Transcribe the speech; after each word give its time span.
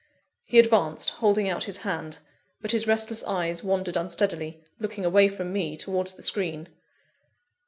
He 0.45 0.57
advanced, 0.57 1.11
holding 1.11 1.47
out 1.47 1.65
his 1.65 1.83
hand; 1.85 2.17
but 2.59 2.71
his 2.71 2.87
restless 2.87 3.23
eyes 3.25 3.63
wandered 3.63 3.95
unsteadily, 3.95 4.59
looking 4.79 5.05
away 5.05 5.27
from 5.27 5.53
me 5.53 5.77
towards 5.77 6.15
the 6.15 6.23
screen. 6.23 6.69